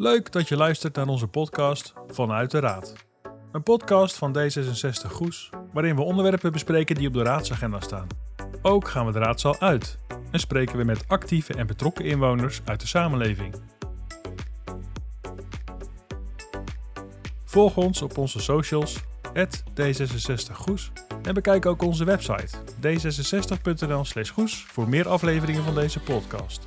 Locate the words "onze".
1.06-1.26, 18.18-18.40, 21.82-22.04